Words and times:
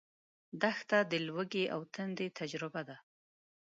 دښته 0.61 0.99
د 1.11 1.13
لوږې 1.27 1.65
او 1.73 1.81
تندې 1.93 2.27
تجربه 2.39 2.81
ده. 2.89 2.97